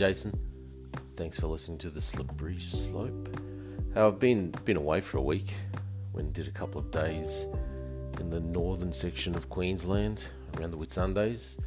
Jason. 0.00 0.32
Thanks 1.14 1.38
for 1.38 1.46
listening 1.48 1.76
to 1.80 1.90
the 1.90 2.00
Slippery 2.00 2.58
Slope. 2.58 3.36
I've 3.94 4.18
been 4.18 4.50
been 4.64 4.78
away 4.78 5.02
for 5.02 5.18
a 5.18 5.22
week. 5.22 5.52
Went 6.14 6.32
did 6.32 6.48
a 6.48 6.50
couple 6.50 6.80
of 6.80 6.90
days 6.90 7.44
in 8.18 8.30
the 8.30 8.40
northern 8.40 8.94
section 8.94 9.34
of 9.34 9.50
Queensland 9.50 10.24
around 10.56 10.70
the 10.70 10.78
Whitsundays, 10.78 11.60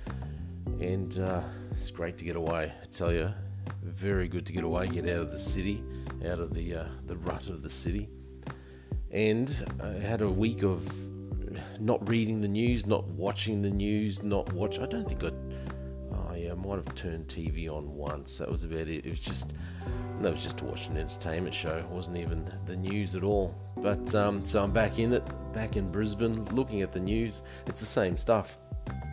and 0.81 1.19
uh, 1.19 1.41
it's 1.73 1.91
great 1.91 2.17
to 2.17 2.25
get 2.25 2.35
away. 2.35 2.73
I 2.81 2.85
tell 2.87 3.13
you, 3.13 3.31
very 3.83 4.27
good 4.27 4.47
to 4.47 4.51
get 4.51 4.63
away, 4.63 4.87
get 4.87 5.05
out 5.05 5.21
of 5.21 5.31
the 5.31 5.37
city, 5.37 5.83
out 6.25 6.39
of 6.39 6.55
the 6.55 6.73
uh, 6.73 6.85
the 7.05 7.17
rut 7.17 7.49
of 7.49 7.61
the 7.61 7.69
city, 7.69 8.09
and 9.11 9.63
I 9.79 9.89
had 9.89 10.23
a 10.23 10.27
week 10.27 10.63
of 10.63 10.91
not 11.79 12.09
reading 12.09 12.41
the 12.41 12.47
news, 12.47 12.87
not 12.87 13.05
watching 13.09 13.61
the 13.61 13.69
news, 13.69 14.23
not 14.23 14.51
watch. 14.53 14.79
I 14.79 14.87
don't 14.87 15.07
think 15.07 15.23
I 15.23 15.29
I 16.53 16.55
might 16.55 16.75
have 16.75 16.93
turned 16.93 17.27
TV 17.27 17.67
on 17.67 17.95
once. 17.95 18.37
That 18.37 18.51
was 18.51 18.63
about 18.63 18.87
it. 18.87 19.05
It 19.05 19.09
was 19.09 19.19
just 19.19 19.55
that 20.21 20.31
was 20.31 20.43
just 20.43 20.59
to 20.59 20.65
watch 20.65 20.87
an 20.87 20.97
entertainment 20.97 21.55
show. 21.55 21.75
It 21.77 21.87
wasn't 21.87 22.17
even 22.17 22.47
the 22.67 22.75
news 22.75 23.15
at 23.15 23.23
all. 23.23 23.55
But 23.77 24.13
um, 24.13 24.45
so 24.45 24.63
I'm 24.63 24.71
back 24.71 24.99
in 24.99 25.13
it, 25.13 25.23
back 25.51 25.77
in 25.77 25.91
Brisbane, 25.91 26.45
looking 26.55 26.83
at 26.83 26.91
the 26.91 26.99
news. 26.99 27.41
It's 27.65 27.79
the 27.79 27.87
same 27.87 28.17
stuff. 28.17 28.59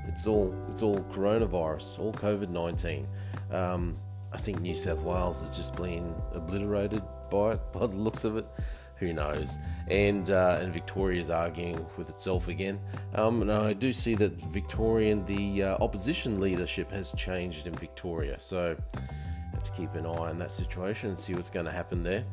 It's 0.07 0.27
all 0.27 0.55
it's 0.71 0.83
all 0.83 0.99
coronavirus, 1.13 1.99
all 1.99 2.13
COVID 2.13 2.51
nineteen. 2.51 3.09
Um, 3.51 3.97
I 4.33 4.37
think 4.37 4.61
New 4.61 4.75
South 4.75 5.01
Wales 5.01 5.41
has 5.41 5.57
just 5.57 5.75
been 5.77 6.15
obliterated 6.35 7.03
by 7.31 7.53
it, 7.53 7.61
by 7.73 7.87
the 7.87 7.97
looks 7.97 8.25
of 8.25 8.37
it 8.37 8.47
who 9.01 9.13
knows? 9.13 9.59
And 9.89 10.31
uh, 10.31 10.59
and 10.61 10.73
Victoria 10.73 11.21
is 11.21 11.31
arguing 11.31 11.85
with 11.97 12.09
itself 12.09 12.47
again. 12.47 12.79
Um, 13.15 13.43
and 13.43 13.51
I 13.51 13.73
do 13.73 13.93
see 13.93 14.15
that 14.17 14.33
Victorian, 14.53 15.27
the 15.27 15.65
uh, 15.65 15.79
opposition 15.81 16.39
leadership 16.39 16.91
has 16.93 17.13
changed 17.13 17.67
in 17.67 17.75
Victoria, 17.75 18.39
so 18.39 18.77
have 19.53 19.63
to 19.65 19.73
keep 19.73 19.95
an 19.95 20.07
eye 20.07 20.31
on 20.31 20.39
that 20.39 20.53
situation 20.53 21.09
and 21.11 21.19
see 21.19 21.35
what's 21.35 21.51
going 21.51 21.67
to 21.67 21.73
happen 21.73 22.03
there. 22.03 22.25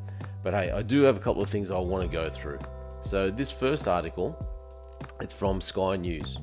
But 0.44 0.54
hey, 0.54 0.72
I 0.72 0.82
do 0.82 1.02
have 1.02 1.18
a 1.18 1.20
couple 1.20 1.42
of 1.42 1.50
things 1.50 1.72
I 1.72 1.80
want 1.80 2.10
to 2.10 2.16
go 2.16 2.30
through. 2.30 2.60
So 3.02 3.32
this 3.32 3.52
first 3.52 3.88
article, 3.88 4.38
it's 5.22 5.34
from 5.34 5.62
Sky 5.62 5.96
News. 5.96 6.38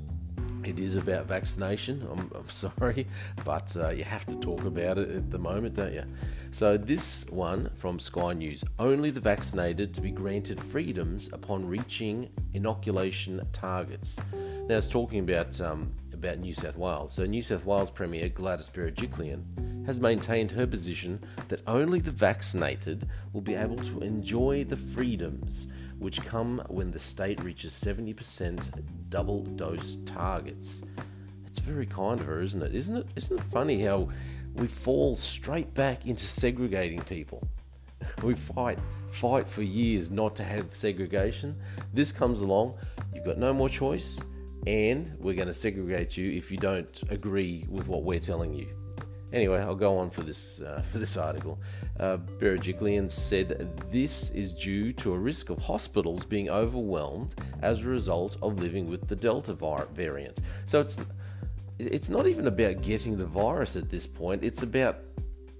It 0.67 0.79
is 0.79 0.97
about 0.97 1.27
vaccination. 1.27 2.07
I'm, 2.11 2.31
I'm 2.35 2.49
sorry, 2.49 3.07
but 3.45 3.77
uh, 3.77 3.91
you 3.91 4.05
have 4.05 4.25
to 4.27 4.37
talk 4.37 4.65
about 4.65 4.99
it 4.99 5.11
at 5.11 5.31
the 5.31 5.39
moment, 5.39 5.75
don't 5.75 5.93
you? 5.93 6.05
So, 6.51 6.77
this 6.77 7.27
one 7.31 7.71
from 7.77 7.99
Sky 7.99 8.33
News 8.33 8.65
only 8.79 9.11
the 9.11 9.21
vaccinated 9.21 9.93
to 9.95 10.01
be 10.01 10.11
granted 10.11 10.61
freedoms 10.61 11.33
upon 11.33 11.67
reaching 11.67 12.31
inoculation 12.53 13.47
targets. 13.53 14.19
Now, 14.69 14.77
it's 14.77 14.89
talking 14.89 15.21
about, 15.21 15.61
um, 15.61 15.93
about 16.13 16.39
New 16.39 16.55
South 16.55 16.79
Wales. 16.79 17.13
So, 17.13 17.27
New 17.27 17.43
South 17.43 17.65
Wales 17.65 17.91
Premier 17.91 18.29
Gladys 18.29 18.71
Berejiklian 18.71 19.43
has 19.87 20.01
maintained 20.01 20.51
her 20.53 20.67
position 20.67 21.21
that 21.49 21.63
only 21.67 22.01
the 22.01 22.11
vaccinated 22.11 23.09
will 23.33 23.41
be 23.41 23.55
able 23.55 23.77
to 23.77 24.01
enjoy 24.01 24.65
the 24.65 24.77
freedoms 24.77 25.67
which 25.99 26.25
come 26.25 26.63
when 26.69 26.91
the 26.91 26.99
state 26.99 27.43
reaches 27.43 27.73
70% 27.73 28.83
double 29.09 29.43
dose 29.43 29.97
targets. 30.05 30.83
It's 31.47 31.59
very 31.59 31.87
kind 31.87 32.21
of 32.21 32.27
her, 32.27 32.43
isn't 32.43 32.63
it? 32.63 32.75
Isn't 32.75 32.97
it? 32.97 33.07
Isn't 33.17 33.39
it 33.39 33.45
funny 33.45 33.81
how 33.83 34.09
we 34.55 34.67
fall 34.67 35.17
straight 35.17 35.73
back 35.75 36.07
into 36.07 36.25
segregating 36.25 37.03
people? 37.03 37.47
We 38.23 38.35
fight, 38.35 38.79
fight 39.13 39.49
for 39.49 39.63
years 39.63 40.11
not 40.11 40.37
to 40.37 40.45
have 40.45 40.75
segregation. 40.75 41.57
This 41.95 42.13
comes 42.13 42.43
along, 42.43 42.75
you've 43.15 43.25
got 43.25 43.39
no 43.39 43.55
more 43.55 43.71
choice, 43.71 44.21
and 44.67 45.17
we're 45.19 45.35
going 45.35 45.49
to 45.49 45.55
segregate 45.55 46.17
you 46.17 46.31
if 46.33 46.51
you 46.51 46.59
don't 46.59 47.03
agree 47.09 47.65
with 47.69 47.89
what 47.89 48.03
we're 48.03 48.21
telling 48.21 48.53
you. 48.53 48.84
Anyway, 49.35 49.59
I'll 49.59 49.75
go 49.75 49.99
on 49.99 50.11
for 50.11 50.23
this 50.23 50.63
uh, 50.63 50.81
for 50.93 50.99
this 50.99 51.17
article. 51.17 51.59
Uh, 51.99 52.19
Berejiklian 52.39 53.11
said 53.11 53.77
this 53.91 54.31
is 54.31 54.55
due 54.55 54.93
to 54.93 55.13
a 55.13 55.19
risk 55.19 55.51
of 55.51 55.59
hospitals 55.59 56.25
being 56.25 56.49
overwhelmed 56.49 57.35
as 57.61 57.85
a 57.85 57.89
result 57.89 58.37
of 58.43 58.61
living 58.61 58.89
with 58.89 59.09
the 59.09 59.17
Delta 59.17 59.53
variant. 59.93 60.39
So 60.67 60.81
it's 60.81 61.01
it's 61.81 62.09
not 62.09 62.29
even 62.29 62.47
about 62.47 62.81
getting 62.81 63.19
the 63.19 63.27
virus 63.27 63.75
at 63.75 63.91
this 63.91 64.07
point. 64.07 64.45
It's 64.45 64.63
about 64.63 64.99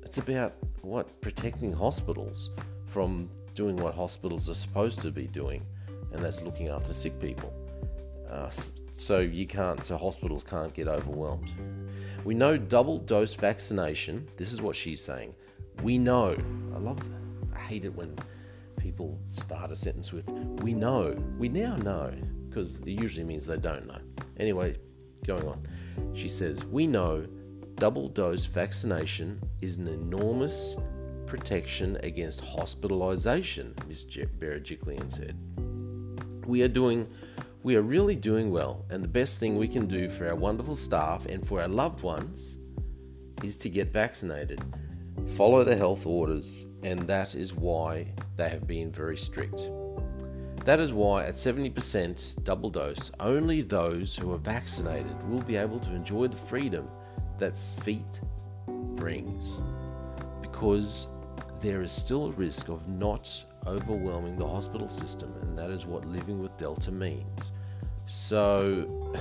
it's 0.03 0.19
about 0.19 0.55
what 0.83 1.21
protecting 1.21 1.73
hospitals 1.73 2.51
from 2.87 3.29
doing 3.57 3.75
what 3.77 3.93
hospitals 3.93 4.49
are 4.49 4.55
supposed 4.55 5.01
to 5.01 5.11
be 5.11 5.27
doing, 5.27 5.67
and 6.13 6.23
that's 6.23 6.43
looking 6.43 6.69
after 6.69 6.93
sick 6.93 7.19
people. 7.21 7.53
Uh, 8.31 8.51
so 8.97 9.19
you 9.19 9.45
can't, 9.45 9.85
so 9.85 9.97
hospitals 9.97 10.45
can't 10.45 10.73
get 10.73 10.87
overwhelmed. 10.87 11.53
We 12.25 12.35
know 12.35 12.57
double 12.57 12.99
dose 12.99 13.35
vaccination. 13.35 14.29
This 14.37 14.53
is 14.53 14.63
what 14.63 14.77
she's 14.77 15.03
saying. 15.03 15.35
We 15.83 15.99
know. 15.99 16.37
I 16.73 16.79
love. 16.79 17.01
I 17.53 17.59
hate 17.59 17.85
it 17.85 17.95
when 17.95 18.17
people 18.77 19.19
start 19.27 19.73
a 19.73 19.77
sentence 19.77 20.13
with 20.13 20.31
"we 20.63 20.73
know." 20.73 21.17
We 21.39 21.49
now 21.49 21.75
know 21.77 22.15
because 22.49 22.79
it 22.81 23.01
usually 23.03 23.25
means 23.25 23.47
they 23.47 23.59
don't 23.59 23.87
know. 23.87 23.99
Anyway, 24.39 24.77
going 25.27 25.47
on. 25.49 25.67
She 26.15 26.29
says, 26.29 26.65
"We 26.65 26.87
know 26.87 27.27
double 27.75 28.09
dose 28.09 28.45
vaccination 28.45 29.41
is 29.61 29.77
an 29.77 29.89
enormous 29.89 30.77
protection 31.27 31.99
against 32.05 32.41
hospitalization," 32.43 33.75
Ms. 33.89 34.05
Berejiklian 34.39 35.11
said. 35.11 35.37
We 36.47 36.63
are 36.63 36.69
doing 36.69 37.09
we 37.65 37.77
are 37.77 37.83
really 37.83 38.15
doing 38.15 38.51
well, 38.51 38.85
and 38.91 39.03
the 39.03 39.09
best 39.09 39.41
thing 39.41 39.57
we 39.57 39.67
can 39.67 39.87
do 39.87 40.11
for 40.11 40.29
our 40.29 40.35
wonderful 40.35 40.77
staff 40.77 41.25
and 41.25 41.49
for 41.49 41.63
our 41.63 41.67
loved 41.67 42.03
ones 42.03 42.59
is 43.43 43.57
to 43.57 43.71
get 43.71 43.91
vaccinated. 43.91 44.63
Follow 45.29 45.65
the 45.65 45.75
health 45.75 46.05
orders, 46.05 46.67
and 46.83 47.01
that 47.07 47.35
is 47.35 47.55
why 47.55 48.07
they 48.37 48.51
have 48.51 48.67
been 48.67 48.93
very 48.93 49.17
strict. 49.17 49.71
That 50.67 50.79
is 50.79 50.93
why, 50.93 51.25
at 51.25 51.37
70% 51.37 52.45
double 52.45 52.69
dose, 52.69 53.11
only 53.19 53.63
those 53.63 54.15
who 54.15 54.31
are 54.35 54.39
vaccinated 54.39 55.17
will 55.31 55.43
be 55.43 55.57
able 55.57 55.81
to 55.81 55.95
enjoy 55.95 56.29
the 56.29 56.37
freedom 56.37 56.87
that 57.39 57.59
feet 57.59 58.21
brings. 58.95 59.63
Because 60.43 61.07
there 61.61 61.81
is 61.81 61.93
still 61.93 62.27
a 62.27 62.33
risk 62.33 62.69
of 62.69 62.87
not 62.89 63.43
overwhelming 63.67 64.37
the 64.37 64.47
hospital 64.47 64.89
system, 64.89 65.35
and 65.43 65.59
that 65.59 65.71
is 65.71 65.87
what 65.87 66.05
living 66.05 66.41
with 66.41 66.57
Delta 66.57 66.93
means. 66.93 67.53
So, 68.07 69.15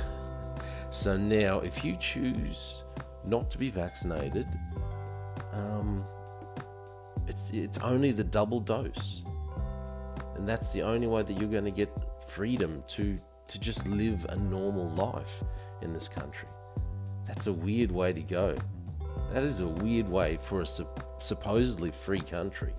so 0.89 1.17
now, 1.17 1.59
if 1.59 1.83
you 1.83 1.95
choose 1.95 2.83
not 3.25 3.49
to 3.51 3.57
be 3.57 3.69
vaccinated, 3.69 4.47
um, 5.53 6.03
it's 7.27 7.49
it's 7.51 7.77
only 7.79 8.11
the 8.11 8.23
double 8.23 8.59
dose, 8.59 9.23
and 10.35 10.47
that's 10.47 10.73
the 10.73 10.81
only 10.81 11.07
way 11.07 11.23
that 11.23 11.33
you're 11.33 11.49
going 11.49 11.65
to 11.65 11.71
get 11.71 11.91
freedom 12.27 12.83
to 12.87 13.19
to 13.47 13.59
just 13.59 13.87
live 13.87 14.25
a 14.29 14.35
normal 14.35 14.89
life 14.91 15.43
in 15.81 15.93
this 15.93 16.07
country. 16.07 16.47
That's 17.25 17.47
a 17.47 17.53
weird 17.53 17.91
way 17.91 18.13
to 18.13 18.21
go. 18.21 18.55
That 19.31 19.43
is 19.43 19.59
a 19.59 19.67
weird 19.67 20.09
way 20.09 20.37
for 20.41 20.61
a 20.61 20.65
supposedly 21.19 21.91
free 21.91 22.21
country. 22.21 22.73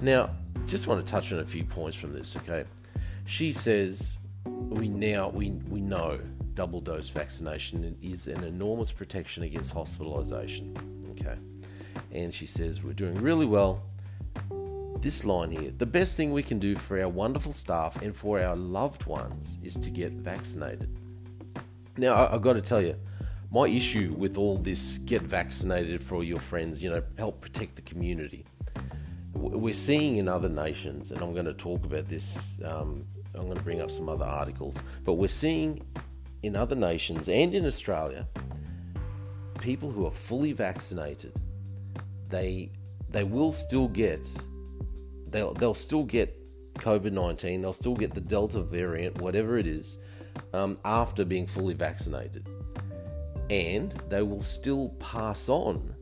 Now, 0.00 0.30
just 0.66 0.86
want 0.86 1.04
to 1.04 1.10
touch 1.10 1.32
on 1.32 1.38
a 1.40 1.44
few 1.44 1.64
points 1.64 1.96
from 1.96 2.12
this, 2.12 2.36
okay? 2.36 2.64
She 3.26 3.52
says 3.52 4.18
we 4.44 4.88
now 4.88 5.28
we 5.28 5.50
we 5.50 5.80
know 5.80 6.18
double 6.54 6.80
dose 6.80 7.08
vaccination 7.08 7.96
is 8.02 8.28
an 8.28 8.44
enormous 8.44 8.90
protection 8.90 9.42
against 9.42 9.72
hospitalization. 9.72 10.76
Okay. 11.12 11.36
And 12.12 12.32
she 12.32 12.46
says 12.46 12.82
we're 12.82 12.92
doing 12.92 13.14
really 13.16 13.46
well. 13.46 13.82
This 15.00 15.24
line 15.24 15.50
here, 15.50 15.72
the 15.76 15.86
best 15.86 16.16
thing 16.16 16.32
we 16.32 16.44
can 16.44 16.60
do 16.60 16.76
for 16.76 17.00
our 17.00 17.08
wonderful 17.08 17.52
staff 17.52 18.00
and 18.00 18.14
for 18.14 18.40
our 18.40 18.54
loved 18.54 19.04
ones 19.06 19.58
is 19.62 19.74
to 19.76 19.90
get 19.90 20.12
vaccinated. 20.12 20.96
Now, 21.96 22.14
I, 22.14 22.30
have 22.30 22.42
got 22.42 22.52
to 22.52 22.60
tell 22.60 22.80
you, 22.80 22.94
my 23.50 23.66
issue 23.66 24.14
with 24.16 24.38
all 24.38 24.56
this 24.56 24.98
get 24.98 25.22
vaccinated 25.22 26.02
for 26.02 26.22
your 26.22 26.38
friends, 26.38 26.84
you 26.84 26.90
know, 26.90 27.02
help 27.18 27.40
protect 27.40 27.74
the 27.74 27.82
community 27.82 28.44
we're 29.34 29.74
seeing 29.74 30.16
in 30.16 30.28
other 30.28 30.48
nations, 30.48 31.10
and 31.10 31.20
I'm 31.22 31.32
going 31.32 31.46
to 31.46 31.54
talk 31.54 31.84
about 31.84 32.08
this. 32.08 32.60
Um, 32.64 33.06
I'm 33.34 33.44
going 33.44 33.56
to 33.56 33.62
bring 33.62 33.80
up 33.80 33.90
some 33.90 34.08
other 34.08 34.24
articles, 34.24 34.82
but 35.04 35.14
we're 35.14 35.28
seeing 35.28 35.84
in 36.42 36.56
other 36.56 36.76
nations 36.76 37.28
and 37.28 37.54
in 37.54 37.64
Australia 37.64 38.28
people 39.60 39.90
who 39.90 40.04
are 40.06 40.10
fully 40.10 40.52
vaccinated. 40.52 41.32
They 42.28 42.72
they 43.08 43.24
will 43.24 43.52
still 43.52 43.88
get 43.88 44.26
they'll 45.28 45.54
they'll 45.54 45.74
still 45.74 46.04
get 46.04 46.36
COVID 46.74 47.12
nineteen. 47.12 47.62
They'll 47.62 47.72
still 47.72 47.94
get 47.94 48.12
the 48.12 48.20
Delta 48.20 48.60
variant, 48.60 49.20
whatever 49.20 49.56
it 49.56 49.66
is, 49.66 49.98
um, 50.52 50.78
after 50.84 51.24
being 51.24 51.46
fully 51.46 51.74
vaccinated, 51.74 52.48
and 53.50 53.92
they 54.08 54.22
will 54.22 54.42
still 54.42 54.90
pass 54.98 55.48
on 55.48 55.94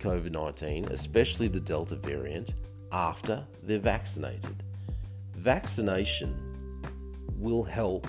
COVID 0.00 0.32
19, 0.32 0.86
especially 0.86 1.48
the 1.48 1.60
Delta 1.60 1.96
variant, 1.96 2.54
after 2.90 3.44
they're 3.62 3.78
vaccinated. 3.78 4.62
Vaccination 5.36 6.34
will 7.36 7.62
help 7.62 8.06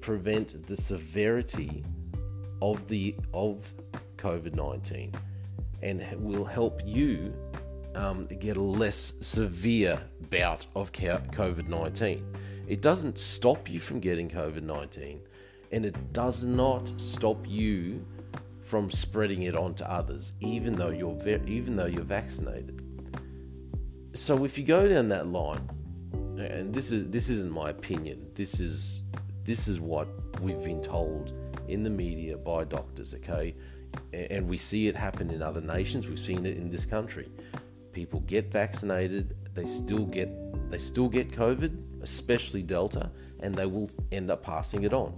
prevent 0.00 0.66
the 0.66 0.76
severity 0.76 1.84
of 2.62 2.88
the 2.88 3.14
of 3.34 3.72
COVID-19 4.16 5.14
and 5.82 6.02
will 6.20 6.44
help 6.44 6.80
you 6.84 7.32
um, 7.94 8.26
get 8.26 8.56
a 8.56 8.62
less 8.62 9.14
severe 9.20 10.00
bout 10.30 10.66
of 10.74 10.92
COVID 10.92 11.68
19. 11.68 12.36
It 12.68 12.82
doesn't 12.82 13.18
stop 13.18 13.68
you 13.68 13.80
from 13.80 14.00
getting 14.00 14.28
COVID 14.28 14.62
19, 14.62 15.20
and 15.72 15.84
it 15.84 16.12
does 16.12 16.44
not 16.44 16.92
stop 16.98 17.38
you 17.46 18.04
from 18.70 18.88
spreading 18.88 19.42
it 19.42 19.56
on 19.56 19.74
to 19.74 19.92
others, 19.92 20.34
even 20.40 20.76
though 20.76 20.90
you're 20.90 21.16
ve- 21.16 21.40
even 21.48 21.74
though 21.74 21.86
you're 21.86 22.04
vaccinated. 22.04 22.80
So 24.14 24.44
if 24.44 24.56
you 24.56 24.64
go 24.64 24.86
down 24.86 25.08
that 25.08 25.26
line, 25.26 25.68
and 26.38 26.72
this 26.72 26.92
is 26.92 27.10
this 27.10 27.28
isn't 27.30 27.50
my 27.50 27.70
opinion, 27.70 28.30
this 28.36 28.60
is 28.60 29.02
this 29.42 29.66
is 29.66 29.80
what 29.80 30.06
we've 30.40 30.62
been 30.62 30.80
told 30.80 31.32
in 31.66 31.82
the 31.82 31.90
media 31.90 32.36
by 32.36 32.62
doctors. 32.62 33.12
Okay, 33.12 33.56
and 34.12 34.48
we 34.48 34.56
see 34.56 34.86
it 34.86 34.94
happen 34.94 35.30
in 35.30 35.42
other 35.42 35.60
nations. 35.60 36.06
We've 36.06 36.20
seen 36.20 36.46
it 36.46 36.56
in 36.56 36.70
this 36.70 36.86
country. 36.86 37.28
People 37.92 38.20
get 38.20 38.52
vaccinated, 38.52 39.34
they 39.52 39.66
still 39.66 40.06
get 40.06 40.30
they 40.70 40.78
still 40.78 41.08
get 41.08 41.32
COVID, 41.32 42.02
especially 42.02 42.62
Delta, 42.62 43.10
and 43.40 43.52
they 43.52 43.66
will 43.66 43.90
end 44.12 44.30
up 44.30 44.44
passing 44.44 44.84
it 44.84 44.94
on. 44.94 45.12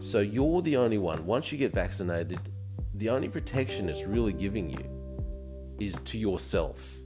So 0.00 0.20
you're 0.20 0.62
the 0.62 0.76
only 0.76 0.98
one. 0.98 1.26
Once 1.26 1.50
you 1.50 1.58
get 1.58 1.72
vaccinated, 1.74 2.38
the 3.00 3.08
only 3.08 3.30
protection 3.30 3.88
it's 3.88 4.04
really 4.04 4.34
giving 4.34 4.68
you 4.68 4.84
is 5.80 5.96
to 6.04 6.18
yourself. 6.18 7.00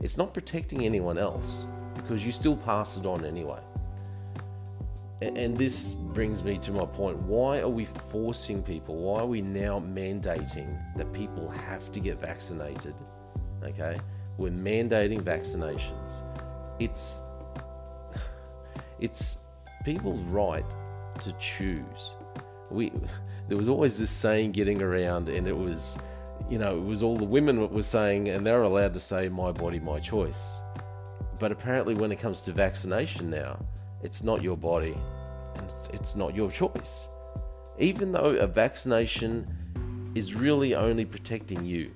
It's 0.00 0.16
not 0.16 0.32
protecting 0.32 0.84
anyone 0.84 1.18
else 1.18 1.66
because 1.96 2.24
you 2.24 2.30
still 2.30 2.56
pass 2.56 2.96
it 2.96 3.06
on 3.06 3.24
anyway. 3.24 3.58
And 5.20 5.56
this 5.56 5.94
brings 5.94 6.44
me 6.44 6.56
to 6.58 6.70
my 6.70 6.86
point. 6.86 7.16
Why 7.18 7.58
are 7.58 7.68
we 7.68 7.84
forcing 7.84 8.62
people? 8.62 8.96
Why 8.96 9.20
are 9.20 9.26
we 9.26 9.40
now 9.40 9.80
mandating 9.80 10.80
that 10.96 11.12
people 11.12 11.50
have 11.50 11.90
to 11.90 11.98
get 11.98 12.20
vaccinated? 12.20 12.94
Okay? 13.64 13.98
We're 14.38 14.50
mandating 14.50 15.22
vaccinations. 15.22 16.22
It's 16.78 17.22
it's 19.00 19.38
people's 19.84 20.20
right 20.22 20.68
to 21.20 21.32
choose. 21.32 22.12
We 22.72 22.92
there 23.48 23.58
was 23.58 23.68
always 23.68 23.98
this 23.98 24.10
saying 24.10 24.52
getting 24.52 24.80
around 24.82 25.28
and 25.28 25.46
it 25.46 25.56
was 25.56 25.98
you 26.50 26.58
know, 26.58 26.76
it 26.76 26.84
was 26.84 27.02
all 27.02 27.16
the 27.16 27.24
women 27.24 27.60
that 27.60 27.72
were 27.72 27.82
saying 27.82 28.28
and 28.28 28.44
they're 28.44 28.62
allowed 28.62 28.94
to 28.94 29.00
say 29.00 29.28
my 29.28 29.52
body, 29.52 29.78
my 29.78 29.98
choice. 30.00 30.58
But 31.38 31.52
apparently 31.52 31.94
when 31.94 32.12
it 32.12 32.18
comes 32.18 32.40
to 32.42 32.52
vaccination 32.52 33.30
now, 33.30 33.58
it's 34.02 34.22
not 34.22 34.42
your 34.42 34.56
body 34.56 34.96
and 35.56 35.70
it's, 35.70 35.88
it's 35.92 36.16
not 36.16 36.34
your 36.34 36.50
choice. 36.50 37.08
Even 37.78 38.12
though 38.12 38.36
a 38.36 38.46
vaccination 38.46 40.12
is 40.14 40.34
really 40.34 40.74
only 40.74 41.04
protecting 41.04 41.64
you. 41.64 41.92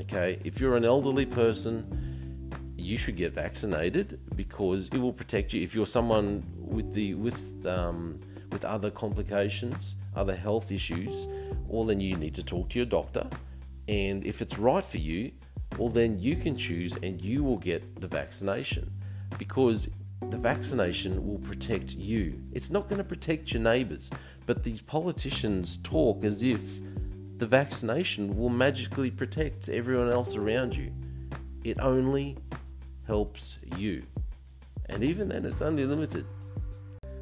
Okay, 0.00 0.38
if 0.44 0.60
you're 0.60 0.76
an 0.76 0.84
elderly 0.84 1.26
person, 1.26 2.52
you 2.76 2.96
should 2.96 3.16
get 3.16 3.32
vaccinated 3.32 4.20
because 4.36 4.88
it 4.88 4.98
will 4.98 5.12
protect 5.12 5.52
you. 5.52 5.62
If 5.62 5.74
you're 5.74 5.86
someone 5.86 6.44
with 6.56 6.92
the 6.92 7.14
with 7.14 7.66
um, 7.66 8.20
with 8.50 8.64
other 8.64 8.90
complications, 8.90 9.96
other 10.16 10.34
health 10.34 10.72
issues, 10.72 11.28
well 11.66 11.84
then 11.84 12.00
you 12.00 12.16
need 12.16 12.34
to 12.34 12.42
talk 12.42 12.68
to 12.70 12.78
your 12.78 12.86
doctor. 12.86 13.26
And 13.88 14.24
if 14.26 14.42
it's 14.42 14.58
right 14.58 14.84
for 14.84 14.98
you, 14.98 15.32
well 15.76 15.88
then 15.88 16.18
you 16.18 16.36
can 16.36 16.56
choose 16.56 16.96
and 17.02 17.20
you 17.20 17.44
will 17.44 17.58
get 17.58 18.00
the 18.00 18.08
vaccination 18.08 18.90
because 19.38 19.90
the 20.30 20.38
vaccination 20.38 21.26
will 21.26 21.38
protect 21.38 21.94
you. 21.94 22.40
It's 22.52 22.70
not 22.70 22.88
going 22.88 22.98
to 22.98 23.04
protect 23.04 23.52
your 23.52 23.62
neighbours, 23.62 24.10
but 24.46 24.62
these 24.62 24.82
politicians 24.82 25.76
talk 25.78 26.24
as 26.24 26.42
if 26.42 26.80
the 27.38 27.46
vaccination 27.46 28.36
will 28.36 28.48
magically 28.48 29.10
protect 29.10 29.68
everyone 29.68 30.10
else 30.10 30.34
around 30.34 30.74
you. 30.74 30.92
It 31.62 31.78
only 31.80 32.36
helps 33.06 33.58
you. 33.76 34.02
And 34.86 35.04
even 35.04 35.28
then, 35.28 35.44
it's 35.44 35.62
only 35.62 35.84
limited. 35.84 36.26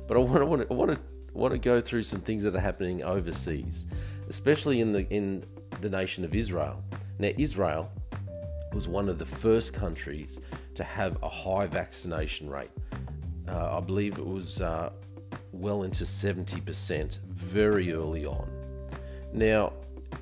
But 0.07 0.17
I 0.17 0.21
want 0.21 0.63
to, 0.63 0.67
to, 0.67 0.75
want 0.75 0.93
to, 0.93 1.01
want 1.37 1.53
to 1.53 1.59
go 1.59 1.81
through 1.81 2.03
some 2.03 2.21
things 2.21 2.43
that 2.43 2.55
are 2.55 2.61
happening 2.61 3.03
overseas, 3.03 3.87
especially 4.29 4.81
in 4.81 4.93
the, 4.93 5.09
in 5.11 5.45
the 5.81 5.89
nation 5.89 6.25
of 6.25 6.35
Israel. 6.35 6.83
Now, 7.19 7.31
Israel 7.37 7.91
was 8.73 8.89
one 8.89 9.09
of 9.09 9.19
the 9.19 9.27
first 9.27 9.73
countries 9.73 10.39
to 10.75 10.85
have 10.85 11.23
a 11.23 11.29
high 11.29 11.67
vaccination 11.67 12.51
rate. 12.51 12.71
Uh, 13.49 13.79
I 13.79 13.81
believe 13.81 14.19
it 14.19 14.27
was 14.27 14.61
uh, 14.61 14.93
well 15.53 15.83
into 15.83 16.05
70% 16.05 17.21
very 17.23 17.93
early 17.93 18.27
on. 18.27 18.49
Now, 19.33 19.73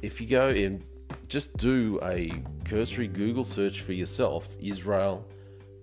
if 0.03 0.21
you 0.21 0.27
go 0.27 0.51
in, 0.51 0.85
just 1.29 1.57
do 1.57 1.99
a 2.03 2.33
cursory 2.65 3.09
Google 3.09 3.45
search 3.45 3.81
for 3.81 3.93
yourself 3.93 4.49
Israel 4.61 5.27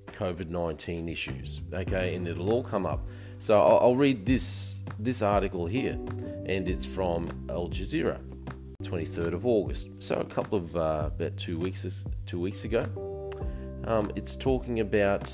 COVID 0.07 0.49
19 0.49 1.09
issues, 1.09 1.61
okay, 1.73 2.15
and 2.15 2.27
it'll 2.27 2.51
all 2.51 2.63
come 2.63 2.85
up. 2.85 3.07
So 3.39 3.59
I'll, 3.59 3.79
I'll 3.79 3.95
read 3.95 4.25
this, 4.25 4.80
this 5.03 5.21
article 5.21 5.65
here, 5.65 5.97
and 6.45 6.67
it's 6.67 6.85
from 6.85 7.29
Al 7.49 7.67
Jazeera. 7.69 8.19
23rd 8.83 9.33
of 9.33 9.45
August. 9.45 10.01
So 10.01 10.15
a 10.15 10.25
couple 10.25 10.57
of 10.57 10.75
uh, 10.75 11.09
about 11.15 11.37
two 11.37 11.57
weeks 11.57 12.05
two 12.25 12.39
weeks 12.39 12.63
ago. 12.65 12.85
Um, 13.85 14.11
it's 14.15 14.35
talking 14.35 14.79
about 14.79 15.31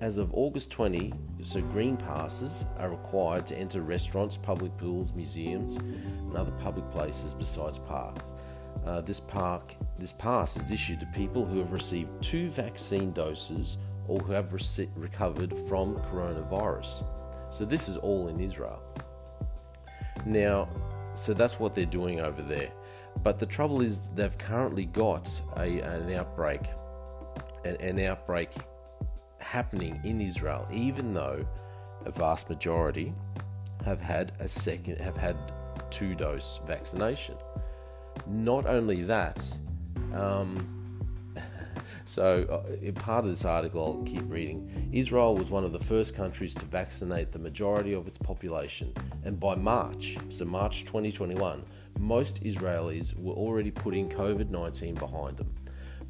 as 0.00 0.18
of 0.18 0.32
August 0.34 0.70
20. 0.70 1.12
So 1.42 1.60
green 1.60 1.96
passes 1.96 2.64
are 2.78 2.90
required 2.90 3.46
to 3.46 3.56
enter 3.56 3.80
restaurants, 3.80 4.36
public 4.36 4.76
pools, 4.76 5.12
museums, 5.12 5.76
and 5.76 6.36
other 6.36 6.50
public 6.62 6.90
places 6.90 7.32
besides 7.32 7.78
parks. 7.78 8.34
Uh, 8.84 9.00
this 9.00 9.20
park 9.20 9.74
this 9.98 10.12
pass 10.12 10.56
is 10.56 10.70
issued 10.70 11.00
to 11.00 11.06
people 11.06 11.46
who 11.46 11.58
have 11.58 11.72
received 11.72 12.10
two 12.22 12.50
vaccine 12.50 13.12
doses 13.12 13.78
or 14.08 14.18
who 14.20 14.32
have 14.32 14.52
rec- 14.52 14.88
recovered 14.96 15.54
from 15.68 15.96
coronavirus. 16.10 17.04
So 17.56 17.64
this 17.64 17.88
is 17.88 17.96
all 17.96 18.28
in 18.28 18.38
Israel. 18.38 18.82
Now, 20.26 20.68
so 21.14 21.32
that's 21.32 21.58
what 21.58 21.74
they're 21.74 21.86
doing 21.86 22.20
over 22.20 22.42
there. 22.42 22.70
But 23.22 23.38
the 23.38 23.46
trouble 23.46 23.80
is, 23.80 24.02
they've 24.14 24.36
currently 24.36 24.84
got 24.84 25.40
a, 25.56 25.80
an 25.80 26.12
outbreak, 26.12 26.60
an, 27.64 27.76
an 27.76 27.98
outbreak 28.00 28.50
happening 29.38 29.98
in 30.04 30.20
Israel, 30.20 30.68
even 30.70 31.14
though 31.14 31.46
a 32.04 32.10
vast 32.10 32.50
majority 32.50 33.14
have 33.86 34.02
had 34.02 34.32
a 34.40 34.48
second, 34.48 34.98
have 34.98 35.16
had 35.16 35.38
two 35.88 36.14
dose 36.14 36.60
vaccination. 36.66 37.36
Not 38.26 38.66
only 38.66 39.00
that, 39.04 39.42
um, 40.12 40.75
so, 42.06 42.46
uh, 42.48 42.72
in 42.80 42.94
part 42.94 43.24
of 43.24 43.30
this 43.30 43.44
article, 43.44 43.84
I'll 43.84 44.04
keep 44.04 44.22
reading. 44.30 44.90
Israel 44.92 45.34
was 45.34 45.50
one 45.50 45.64
of 45.64 45.72
the 45.72 45.80
first 45.80 46.14
countries 46.14 46.54
to 46.54 46.64
vaccinate 46.64 47.32
the 47.32 47.38
majority 47.38 47.94
of 47.94 48.06
its 48.06 48.16
population, 48.16 48.94
and 49.24 49.40
by 49.40 49.56
March, 49.56 50.16
so 50.28 50.44
March 50.44 50.84
2021, 50.84 51.64
most 51.98 52.44
Israelis 52.44 53.18
were 53.20 53.34
already 53.34 53.70
putting 53.70 54.08
COVID 54.08 54.50
19 54.50 54.94
behind 54.94 55.36
them. 55.36 55.52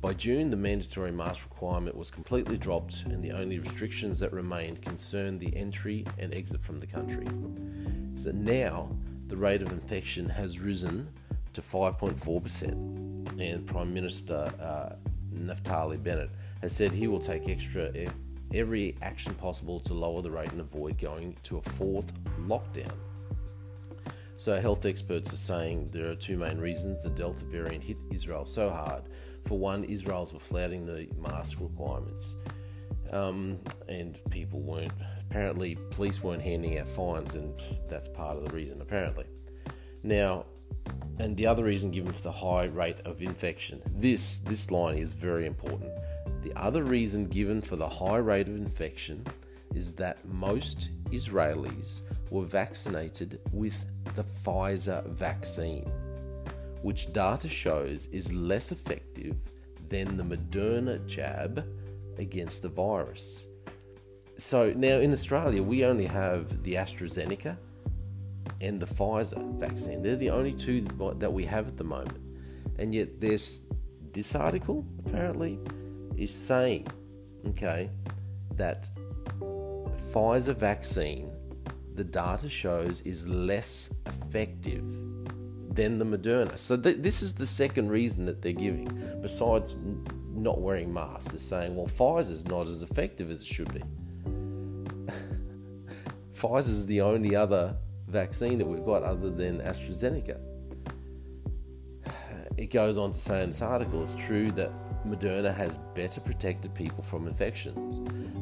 By 0.03 0.13
June, 0.13 0.51
the 0.51 0.57
mandatory 0.57 1.13
mask 1.13 1.43
requirement 1.45 1.97
was 1.97 2.11
completely 2.11 2.59
dropped, 2.59 3.05
and 3.07 3.23
the 3.23 3.33
only 3.33 3.59
restrictions 3.59 4.19
that 4.19 4.33
remained 4.33 4.83
concerned 4.83 5.41
the 5.41 5.57
entry 5.57 6.05
and 6.19 6.35
exit 6.35 6.63
from 6.63 6.79
the 6.79 6.87
country. 6.87 7.27
So 8.15 8.33
now, 8.33 8.91
the 9.29 9.37
rate 9.37 9.63
of 9.63 9.73
infection 9.73 10.29
has 10.29 10.61
risen 10.61 11.09
to 11.55 11.63
5.4%, 11.63 13.41
and 13.41 13.67
Prime 13.67 13.95
Minister 13.95 14.53
uh, 14.61 14.95
Naftali 15.37 16.03
Bennett, 16.03 16.31
has 16.63 16.75
said 16.75 16.93
he 16.93 17.07
will 17.07 17.21
take 17.21 17.49
extra 17.49 17.93
every 18.55 18.97
action 19.03 19.35
possible 19.35 19.81
to 19.81 19.95
lower 19.95 20.23
the 20.23 20.31
rate 20.31 20.51
and 20.53 20.61
avoid 20.61 20.99
going 20.99 21.37
to 21.43 21.59
a 21.59 21.63
fourth 21.63 22.13
lockdown. 22.41 22.93
So, 24.39 24.61
health 24.61 24.85
experts 24.85 25.33
are 25.33 25.39
saying 25.39 25.89
there 25.93 26.11
are 26.11 26.15
two 26.15 26.37
main 26.37 26.59
reasons 26.59 27.03
the 27.03 27.11
Delta 27.11 27.45
variant 27.45 27.83
hit 27.83 27.97
Israel 28.11 28.45
so 28.45 28.69
hard. 28.69 29.05
For 29.47 29.59
one, 29.59 29.85
Israel's 29.85 30.35
were 30.35 30.41
flouting 30.41 30.85
the 30.85 31.09
mask 31.19 31.59
requirements, 31.61 32.37
um, 33.13 33.59
and 33.89 34.19
people 34.31 34.61
weren't. 34.61 34.93
Apparently, 35.31 35.77
police 35.91 36.23
weren't 36.23 36.43
handing 36.43 36.79
out 36.79 36.89
fines, 36.89 37.35
and 37.35 37.55
that's 37.89 38.09
part 38.09 38.37
of 38.37 38.47
the 38.47 38.55
reason, 38.55 38.81
apparently. 38.83 39.25
Now, 40.03 40.45
and 41.19 41.37
the 41.37 41.47
other 41.47 41.65
reason 41.65 41.91
given 41.91 42.13
for 42.13 42.23
the 42.23 42.33
high 42.33 42.65
rate 42.65 43.01
of 43.05 43.23
infection. 43.23 43.83
This 43.95 44.39
this 44.39 44.71
line 44.71 44.97
is 44.97 45.13
very 45.13 45.47
important. 45.47 45.91
The 46.43 46.55
other 46.57 46.85
reason 46.85 47.27
given 47.27 47.61
for 47.61 47.77
the 47.77 47.89
high 47.89 48.19
rate 48.19 48.49
of 48.49 48.57
infection 48.57 49.27
is 49.75 49.93
that 49.93 50.25
most 50.27 50.91
Israelis 51.11 52.03
were 52.31 52.45
vaccinated 52.45 53.41
with 53.53 53.85
the 54.15 54.25
Pfizer 54.25 55.07
vaccine, 55.09 55.91
which 56.83 57.13
data 57.13 57.49
shows 57.49 58.07
is 58.07 58.33
less 58.33 58.73
effective 58.73 59.37
than 59.89 60.17
the 60.17 60.23
Moderna 60.23 61.05
jab 61.07 61.65
against 62.19 62.63
the 62.63 62.69
virus. 62.69 63.47
So 64.39 64.73
now 64.77 64.99
in 64.99 65.13
Australia, 65.13 65.63
we 65.63 65.85
only 65.85 66.07
have 66.07 66.63
the 66.63 66.75
AstraZeneca 66.75 67.57
and 68.61 68.81
the 68.81 68.87
Pfizer 68.87 69.59
vaccine. 69.59 70.03
They're 70.03 70.17
the 70.17 70.31
only 70.31 70.53
two 70.53 70.83
that 71.19 71.33
we 71.33 71.45
have 71.45 71.69
at 71.69 71.77
the 71.77 71.85
moment. 71.85 72.21
And 72.79 72.95
yet, 72.95 73.21
there's 73.21 73.67
this 74.13 74.35
article 74.35 74.85
apparently 75.07 75.59
is 76.17 76.35
saying, 76.35 76.87
okay, 77.49 77.91
that 78.57 78.89
Pfizer 80.13 80.57
vaccine, 80.57 81.31
the 81.95 82.05
data 82.05 82.49
shows, 82.49 83.03
is 83.03 83.29
less 83.29 83.95
effective 84.07 84.85
than 85.75 85.99
the 85.99 86.05
Moderna. 86.05 86.57
So 86.59 86.77
th- 86.77 86.99
this 86.99 87.23
is 87.23 87.35
the 87.35 87.47
second 87.47 87.91
reason 87.91 88.25
that 88.27 88.41
they're 88.41 88.53
giving, 88.53 88.89
besides 89.21 89.79
not 90.35 90.61
wearing 90.61 90.93
masks. 90.93 91.33
They're 91.33 91.39
saying, 91.39 91.77
well, 91.77 91.87
Pfizer's 91.87 92.47
not 92.47 92.69
as 92.69 92.83
effective 92.83 93.31
as 93.31 93.43
it 93.43 93.47
should 93.47 93.73
be. 93.73 93.83
Pfizer's 96.35 96.87
the 96.87 97.03
only 97.03 97.37
other 97.37 97.77
vaccine 98.17 98.57
that 98.57 98.67
we've 98.67 98.85
got 98.85 99.03
other 99.03 99.31
than 99.31 99.59
AstraZeneca. 99.61 100.39
It 102.57 102.69
goes 102.73 102.97
on 102.97 103.13
to 103.13 103.19
say 103.19 103.43
in 103.43 103.51
this 103.51 103.61
article 103.61 104.03
it's 104.03 104.15
true 104.15 104.51
that 104.53 104.71
Moderna 105.07 105.55
has 105.55 105.79
better 105.95 106.21
protected 106.23 106.75
people 106.75 107.03
from 107.05 107.29
infections, 107.29 107.99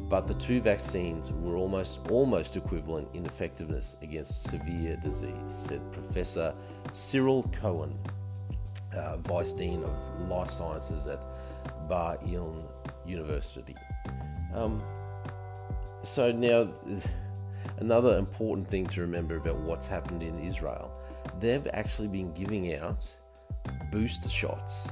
but 0.09 0.27
the 0.27 0.33
two 0.35 0.61
vaccines 0.61 1.33
were 1.33 1.57
almost 1.57 1.99
almost 2.09 2.55
equivalent 2.55 3.09
in 3.13 3.25
effectiveness 3.25 3.97
against 4.01 4.43
severe 4.43 4.95
disease, 4.95 5.51
said 5.67 5.81
Professor 5.91 6.55
Cyril 6.93 7.43
Cohen, 7.61 7.99
uh, 8.95 9.17
Vice 9.17 9.51
Dean 9.51 9.83
of 9.83 10.29
Life 10.29 10.51
Sciences 10.51 11.05
at 11.07 11.21
Bar 11.89 12.17
Ilan 12.19 12.63
University. 13.05 13.75
Um, 14.53 14.81
so 16.01 16.31
now, 16.31 16.69
another 17.77 18.17
important 18.17 18.67
thing 18.67 18.85
to 18.87 19.01
remember 19.01 19.37
about 19.37 19.57
what's 19.57 19.87
happened 19.87 20.23
in 20.23 20.39
Israel, 20.39 20.91
they've 21.39 21.67
actually 21.73 22.07
been 22.07 22.33
giving 22.33 22.75
out 22.75 23.07
booster 23.91 24.29
shots 24.29 24.91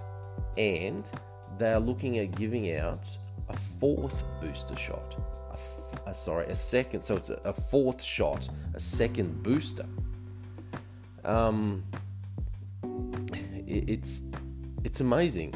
and 0.58 1.12
they 1.58 1.72
are 1.72 1.80
looking 1.80 2.20
at 2.20 2.36
giving 2.36 2.76
out 2.78 3.18
a 3.50 3.54
fourth 3.56 4.24
booster 4.42 4.76
shot. 4.76 5.16
A, 5.52 6.10
a, 6.10 6.14
sorry, 6.14 6.46
a 6.48 6.56
second. 6.56 7.02
So 7.02 7.16
it's 7.16 7.30
a, 7.30 7.40
a, 7.44 7.54
fourth 7.54 8.02
shot, 8.02 8.50
a 8.74 8.80
second 8.80 9.44
booster. 9.44 9.86
Um, 11.24 11.84
it, 13.68 13.90
it's 13.90 14.24
it's 14.84 15.00
amazing 15.00 15.54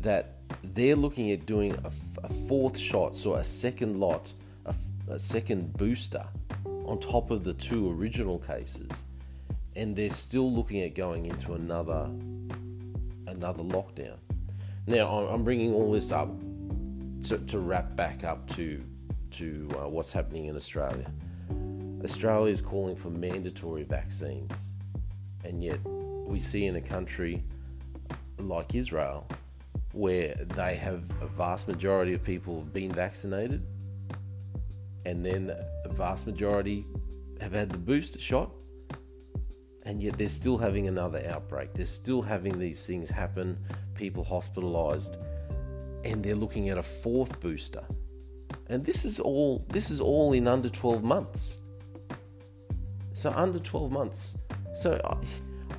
that 0.00 0.36
they're 0.62 0.96
looking 0.96 1.30
at 1.30 1.46
doing 1.46 1.72
a, 1.84 1.90
a 2.24 2.28
fourth 2.48 2.76
shot, 2.76 3.16
so 3.16 3.34
a 3.34 3.44
second 3.44 3.98
lot, 3.98 4.32
a, 4.66 4.74
a 5.08 5.18
second 5.18 5.72
booster 5.76 6.24
on 6.90 6.98
top 6.98 7.30
of 7.30 7.44
the 7.44 7.54
two 7.54 7.88
original 7.92 8.38
cases, 8.40 8.90
and 9.76 9.94
they're 9.94 10.10
still 10.10 10.52
looking 10.52 10.82
at 10.82 10.94
going 10.94 11.26
into 11.26 11.54
another 11.54 12.10
another 13.28 13.62
lockdown. 13.62 14.16
Now, 14.88 15.28
I'm 15.28 15.44
bringing 15.44 15.72
all 15.72 15.92
this 15.92 16.10
up 16.10 16.28
to, 17.26 17.38
to 17.38 17.58
wrap 17.60 17.94
back 17.94 18.24
up 18.24 18.46
to 18.48 18.82
to 19.32 19.68
uh, 19.78 19.88
what's 19.88 20.10
happening 20.10 20.46
in 20.46 20.56
Australia. 20.56 21.06
Australia 22.02 22.50
is 22.50 22.60
calling 22.60 22.96
for 22.96 23.10
mandatory 23.10 23.84
vaccines, 23.84 24.72
and 25.44 25.62
yet 25.62 25.78
we 25.84 26.40
see 26.40 26.66
in 26.66 26.74
a 26.74 26.80
country 26.80 27.44
like 28.38 28.74
Israel 28.74 29.28
where 29.92 30.34
they 30.56 30.74
have 30.74 31.04
a 31.20 31.26
vast 31.26 31.68
majority 31.68 32.14
of 32.14 32.24
people 32.24 32.58
have 32.58 32.72
been 32.72 32.90
vaccinated, 32.90 33.64
and 35.04 35.24
then 35.24 35.50
a 35.84 35.88
vast 35.88 36.26
majority 36.26 36.86
have 37.40 37.52
had 37.52 37.70
the 37.70 37.78
booster 37.78 38.20
shot, 38.20 38.50
and 39.84 40.02
yet 40.02 40.18
they're 40.18 40.28
still 40.28 40.58
having 40.58 40.88
another 40.88 41.22
outbreak. 41.28 41.72
They're 41.74 41.86
still 41.86 42.22
having 42.22 42.58
these 42.58 42.86
things 42.86 43.08
happen 43.08 43.58
people 44.00 44.24
hospitalized 44.24 45.18
and 46.04 46.24
they're 46.24 46.34
looking 46.34 46.70
at 46.70 46.78
a 46.78 46.82
fourth 46.82 47.38
booster. 47.40 47.84
And 48.68 48.84
this 48.84 49.04
is 49.04 49.20
all 49.20 49.64
this 49.68 49.90
is 49.90 50.00
all 50.00 50.32
in 50.32 50.48
under 50.48 50.70
12 50.70 51.04
months. 51.04 51.58
So 53.12 53.30
under 53.36 53.58
12 53.58 53.92
months. 53.92 54.38
So 54.74 55.20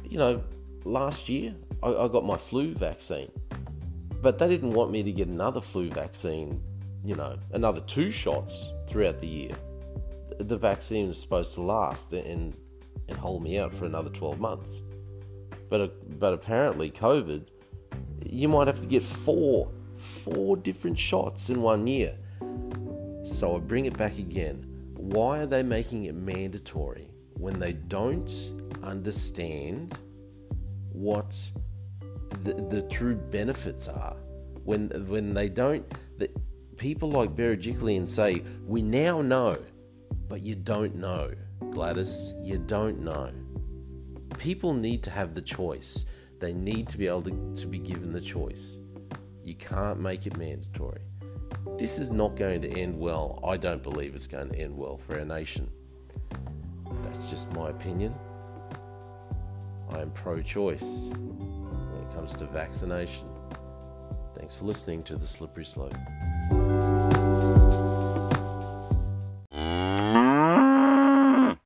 you 0.07 0.17
know, 0.17 0.43
last 0.83 1.29
year 1.29 1.55
I, 1.81 1.89
I 1.89 2.07
got 2.07 2.25
my 2.25 2.37
flu 2.37 2.73
vaccine. 2.75 3.31
But 4.21 4.37
they 4.37 4.47
didn't 4.47 4.73
want 4.73 4.91
me 4.91 5.01
to 5.01 5.11
get 5.11 5.27
another 5.27 5.61
flu 5.61 5.89
vaccine, 5.89 6.61
you 7.03 7.15
know, 7.15 7.37
another 7.53 7.81
two 7.81 8.11
shots 8.11 8.69
throughout 8.87 9.19
the 9.19 9.27
year. 9.27 9.55
The 10.39 10.57
vaccine 10.57 11.09
is 11.09 11.19
supposed 11.19 11.53
to 11.55 11.61
last 11.61 12.13
and 12.13 12.55
and 13.07 13.17
hold 13.17 13.43
me 13.43 13.59
out 13.59 13.73
for 13.73 13.85
another 13.85 14.09
12 14.09 14.39
months. 14.39 14.83
But 15.69 15.81
uh, 15.81 15.87
but 16.19 16.33
apparently 16.33 16.89
COVID 16.91 17.47
you 18.25 18.47
might 18.47 18.67
have 18.67 18.79
to 18.79 18.87
get 18.87 19.03
four, 19.03 19.71
four 19.97 20.57
different 20.57 20.97
shots 20.97 21.49
in 21.49 21.61
one 21.61 21.87
year. 21.87 22.17
So 23.23 23.55
I 23.55 23.59
bring 23.59 23.85
it 23.85 23.97
back 23.97 24.17
again. 24.17 24.65
Why 24.95 25.39
are 25.39 25.45
they 25.45 25.63
making 25.63 26.05
it 26.05 26.15
mandatory 26.15 27.09
when 27.33 27.59
they 27.59 27.73
don't 27.73 28.31
understand 28.83 29.97
what 30.91 31.49
the, 32.43 32.53
the 32.53 32.83
true 32.83 33.15
benefits 33.15 33.87
are? 33.87 34.15
When 34.63 34.89
when 35.07 35.33
they 35.33 35.49
don't, 35.49 35.85
the, 36.17 36.29
people 36.81 37.11
like 37.11 37.35
Berejiklian 37.35 38.09
say, 38.09 38.41
"We 38.65 38.81
now 38.81 39.21
know," 39.21 39.55
but 40.27 40.41
you 40.41 40.55
don't 40.55 40.95
know, 40.95 41.31
Gladys. 41.69 42.33
You 42.41 42.57
don't 42.57 43.01
know. 43.01 43.29
People 44.39 44.73
need 44.73 45.03
to 45.03 45.11
have 45.11 45.35
the 45.35 45.43
choice. 45.43 46.05
They 46.39 46.53
need 46.53 46.89
to 46.89 46.97
be 46.97 47.05
able 47.05 47.21
to, 47.21 47.53
to 47.53 47.67
be 47.67 47.77
given 47.77 48.11
the 48.11 48.19
choice. 48.19 48.79
You 49.43 49.53
can't 49.53 49.99
make 49.99 50.25
it 50.25 50.37
mandatory. 50.37 51.03
This 51.77 51.99
is 51.99 52.09
not 52.09 52.35
going 52.35 52.63
to 52.63 52.69
end 52.69 52.97
well. 52.97 53.39
I 53.47 53.57
don't 53.57 53.83
believe 53.83 54.15
it's 54.15 54.25
going 54.25 54.49
to 54.49 54.57
end 54.57 54.75
well 54.75 54.97
for 54.97 55.19
our 55.19 55.25
nation. 55.25 55.69
That's 57.03 57.29
just 57.29 57.53
my 57.53 57.69
opinion. 57.69 58.15
I 59.91 59.99
am 59.99 60.09
pro 60.11 60.41
choice 60.41 61.09
when 61.11 62.01
it 62.01 62.15
comes 62.15 62.33
to 62.35 62.45
vaccination. 62.45 63.27
Thanks 64.35 64.55
for 64.55 64.65
listening 64.65 65.03
to 65.03 65.15
The 65.15 65.27
Slippery 65.27 65.65
Slope. 65.65 65.93